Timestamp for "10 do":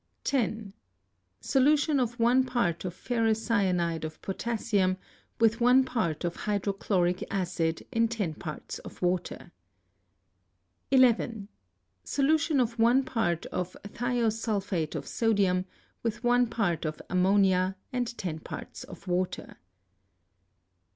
0.23-2.01